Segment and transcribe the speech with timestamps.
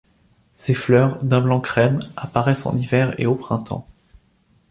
[0.53, 3.85] Ses fleurs, d'un blanc crème, apparaissent en hiver et au printemps.